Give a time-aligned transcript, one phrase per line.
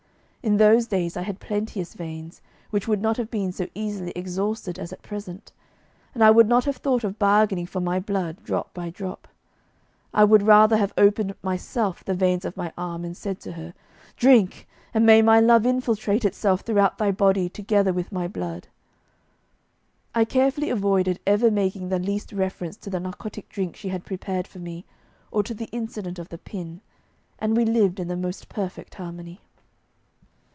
[0.43, 4.79] In those days I had plenteous veins, which would not have been so easily exhausted
[4.79, 5.51] as at present;
[6.15, 9.27] and I would not have thought of bargaining for my blood, drop by drop.
[10.11, 13.75] I would rather have opened myself the veins of my arm and said to her:
[14.17, 18.67] 'Drink, and may my love infiltrate itself throughout thy body together with my blood!'
[20.15, 24.47] I carefully avoided ever making the least reference to the narcotic drink she had prepared
[24.47, 24.85] for me,
[25.29, 26.81] or to the incident of the pin,
[27.37, 29.41] and we lived in the most perfect harmony.